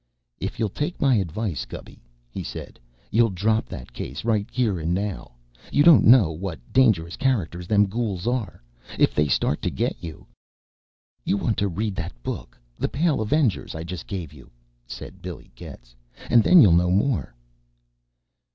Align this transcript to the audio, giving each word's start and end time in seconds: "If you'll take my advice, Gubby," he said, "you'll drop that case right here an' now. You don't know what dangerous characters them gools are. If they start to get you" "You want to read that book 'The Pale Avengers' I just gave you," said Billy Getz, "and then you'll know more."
"If 0.39 0.57
you'll 0.57 0.69
take 0.73 0.99
my 0.99 1.13
advice, 1.17 1.63
Gubby," 1.65 2.01
he 2.31 2.41
said, 2.41 2.79
"you'll 3.11 3.29
drop 3.29 3.67
that 3.67 3.93
case 3.93 4.25
right 4.25 4.47
here 4.51 4.79
an' 4.79 4.95
now. 4.95 5.33
You 5.71 5.83
don't 5.83 6.05
know 6.05 6.31
what 6.31 6.57
dangerous 6.73 7.15
characters 7.15 7.67
them 7.67 7.85
gools 7.87 8.25
are. 8.25 8.63
If 8.97 9.13
they 9.13 9.27
start 9.27 9.61
to 9.61 9.69
get 9.69 10.03
you" 10.03 10.25
"You 11.23 11.37
want 11.37 11.55
to 11.59 11.67
read 11.67 11.93
that 11.97 12.23
book 12.23 12.57
'The 12.79 12.89
Pale 12.89 13.21
Avengers' 13.21 13.75
I 13.75 13.83
just 13.83 14.07
gave 14.07 14.33
you," 14.33 14.49
said 14.87 15.21
Billy 15.21 15.51
Getz, 15.53 15.95
"and 16.31 16.43
then 16.43 16.63
you'll 16.63 16.71
know 16.73 16.89
more." 16.89 17.35